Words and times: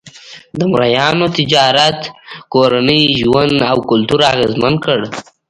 د 0.57 0.59
مریانو 0.71 1.27
تجارت 1.37 1.99
کورنی 2.53 3.01
ژوند 3.19 3.57
او 3.71 3.77
کلتور 3.89 4.21
اغېزمن 4.33 4.73
کړ. 4.83 4.99